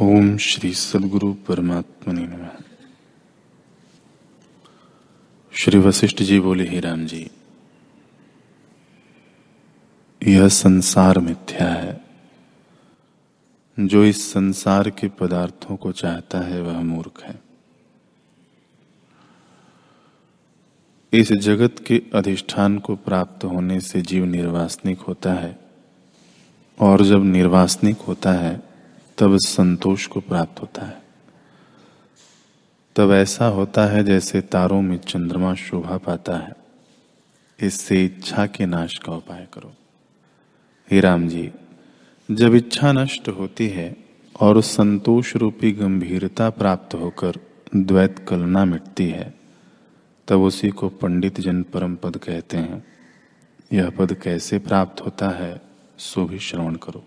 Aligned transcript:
ओम 0.00 0.36
श्री 0.36 0.74
सदगुरु 0.74 1.32
परमात्मा 1.32 2.12
नम। 2.12 2.48
श्री 5.52 5.78
वशिष्ठ 5.78 6.22
जी 6.22 6.40
बोले, 6.40 6.68
ही 6.68 6.80
राम 6.80 7.06
जी, 7.06 7.30
यह 10.26 10.48
संसार 10.48 11.18
मिथ्या 11.18 11.68
है। 11.68 12.04
जो 13.80 14.04
इस 14.04 14.32
संसार 14.32 14.90
के 14.90 15.08
पदार्थों 15.08 15.76
को 15.76 15.92
चाहता 15.92 16.40
है, 16.40 16.62
वह 16.62 16.80
मूर्ख 16.80 17.22
है। 17.22 17.42
इस 21.12 21.32
जगत 21.32 21.84
के 21.86 22.02
अधिष्ठान 22.14 22.78
को 22.78 22.96
प्राप्त 22.96 23.44
होने 23.44 23.80
से 23.80 24.02
जीव 24.02 24.24
निर्वासनिक 24.24 24.98
होता 24.98 25.34
है, 25.34 25.58
और 26.80 27.02
जब 27.02 27.24
निर्वासनिक 27.24 27.98
होता 27.98 28.32
है 28.32 28.73
तब 29.18 29.36
संतोष 29.36 30.06
को 30.06 30.20
प्राप्त 30.20 30.60
होता 30.60 30.82
है। 30.82 31.02
तब 32.96 33.12
ऐसा 33.12 33.46
होता 33.46 33.86
है 33.86 34.04
जैसे 34.04 34.40
तारों 34.40 34.82
में 34.82 34.98
चंद्रमा 34.98 35.54
शोभा 35.54 35.98
पाता 35.98 36.36
है। 36.36 36.52
इससे 37.60 38.04
इच्छा 38.04 38.46
के 38.46 38.66
नाश 38.66 38.98
का 38.98 39.12
उपाय 39.12 39.46
करो। 39.54 39.74
हे 40.90 41.00
राम 41.00 41.28
जी, 41.28 41.52
जब 42.30 42.54
इच्छा 42.54 42.92
नष्ट 42.92 43.28
होती 43.28 43.68
है 43.68 43.96
और 44.40 44.62
संतोष 44.62 45.36
रूपी 45.36 45.72
गंभीरता 45.72 46.50
प्राप्त 46.50 46.94
होकर 46.94 47.32
द्वैत 47.76 48.26
कलना 48.28 48.64
मिटती 48.64 49.08
है, 49.08 49.34
तब 50.28 50.40
उसी 50.40 50.70
को 50.70 50.88
पंडित 50.88 51.40
जन 51.40 51.62
परम 51.62 51.96
पद 51.96 52.16
कहते 52.16 52.56
हैं। 52.56 52.84
यह 53.72 53.90
पद 53.90 54.14
कैसे 54.14 54.58
प्राप्त 54.58 55.00
होता 55.00 55.28
है, 55.28 55.60
सो 55.98 56.24
भी 56.24 56.38
श्रवण 56.38 56.74
करो। 56.74 57.06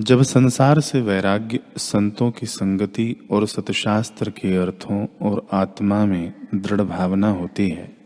जब 0.00 0.22
संसार 0.22 0.80
से 0.80 1.00
वैराग्य 1.00 1.58
संतों 1.76 2.30
की 2.30 2.46
संगति 2.46 3.28
और 3.30 3.46
सतशास्त्र 3.46 4.30
के 4.30 4.56
अर्थों 4.56 5.06
और 5.22 5.46
आत्मा 5.52 6.04
में 6.04 6.32
दृढ़ 6.54 6.80
भावना 6.80 7.30
होती 7.30 7.68
है, 7.68 7.96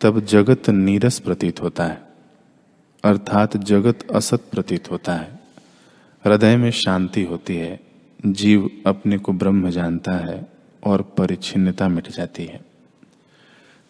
तब 0.00 0.20
जगत 0.20 0.70
नीरस 0.70 1.18
प्रतीत 1.18 1.62
होता 1.62 1.84
है, 1.84 2.02
अर्थात 3.04 3.56
जगत 3.56 4.10
असत 4.10 4.40
प्रतीत 4.52 4.90
होता 4.90 5.14
है। 5.14 5.40
हृदय 6.24 6.56
में 6.56 6.70
शांति 6.70 7.22
होती 7.22 7.56
है, 7.56 7.80
जीव 8.26 8.70
अपने 8.86 9.18
को 9.18 9.32
ब्रह्म 9.32 9.70
जानता 9.70 10.12
है 10.12 10.52
और 10.84 11.02
परिच्छिन्नता 11.02 11.88
मिट 11.88 12.08
जाती 12.08 12.44
है। 12.44 12.60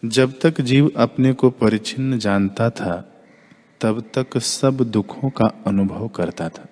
जब 0.05 0.39
तक 0.39 0.61
जीव 0.61 0.91
अपने 0.97 1.33
को 1.33 1.49
परिच्छिन्न 1.49 2.19
जानता 2.19 2.69
था, 2.69 3.13
तब 3.81 4.03
तक 4.17 4.37
सब 4.37 4.77
दुखों 4.77 5.29
का 5.29 5.45
अनुभव 5.67 6.07
करता 6.07 6.49
था। 6.49 6.65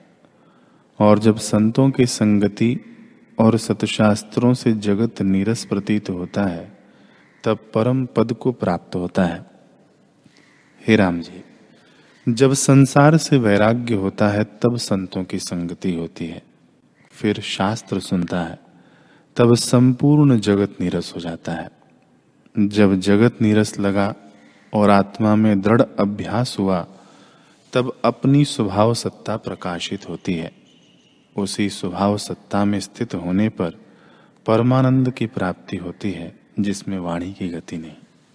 और 1.00 1.20
जब 1.20 1.38
संतों 1.38 1.90
की 1.90 2.06
संगति 2.06 2.80
और 3.40 3.58
सतशास्त्रों 3.58 4.54
से 4.54 4.74
जगत 4.74 5.22
नीरस 5.22 5.66
प्रतीत 5.66 6.10
होता 6.10 6.44
है, 6.44 6.78
तब 7.44 7.58
परम 7.74 8.06
पद 8.06 8.34
को 8.34 8.52
प्राप्त 8.52 8.96
होता 8.96 9.26
है। 9.26 9.46
हे 10.88 10.96
राम 10.96 11.22
जी, 11.22 11.44
जब 12.30 12.54
संसार 12.54 13.18
से 13.18 13.38
वैराग्य 13.38 13.96
होता 13.96 14.30
है, 14.30 14.44
तब 14.44 14.78
संतों 14.78 15.24
की 15.24 15.40
संगति 15.40 15.94
होती 15.94 16.26
है। 16.26 16.44
फिर 17.12 17.42
शास्त्र 17.42 18.00
सुनता 18.00 18.42
है, 18.42 18.60
तब 19.36 19.56
संपूर्ण 19.56 20.40
जगत 20.40 20.76
नीरस 20.82 21.14
हो 21.16 21.22
जाता 21.22 21.52
है। 21.52 21.72
जब 22.60 23.00
जगत 23.00 23.42
नीरस 23.42 23.80
लगा 23.80 24.16
और 24.74 24.90
आत्मा 24.90 25.36
में 25.36 25.62
दृढ़ 25.62 25.82
अभ्यास 26.00 26.56
हुआ, 26.60 26.88
तब 27.74 28.00
अपनी 28.06 28.46
स्वभाव 28.46 28.94
सत्ता 28.94 29.38
प्रकाशित 29.38 30.10
होती 30.10 30.34
है। 30.34 30.67
उसी 31.38 31.70
स्वभाव 31.70 32.18
सत्ता 32.18 32.66
में 32.66 32.80
स्थित 32.80 33.16
होने 33.16 33.50
पर 33.50 33.70
परमानंद 34.46 35.12
की 35.12 35.26
प्राप्ति 35.26 35.78
होती 35.78 36.12
है, 36.12 36.40
जिसमें 36.60 37.00
वाणी 37.00 37.34
की 37.34 37.48
गति 37.48 37.78
नहीं। 37.78 37.96